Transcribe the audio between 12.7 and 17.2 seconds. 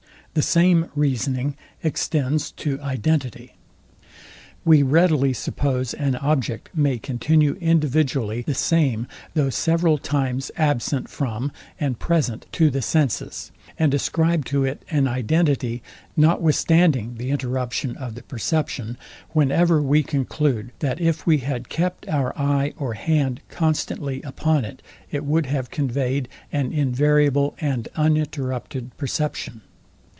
senses; and ascribe to it an identity, notwithstanding